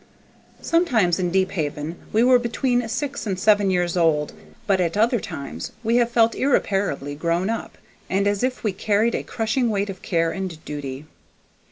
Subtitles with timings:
[0.63, 4.33] Sometimes in Deephaven we were between six and seven years old,
[4.65, 7.77] but at other times we have felt irreparably grown up,
[8.09, 11.05] and as if we carried a crushing weight of care and duty.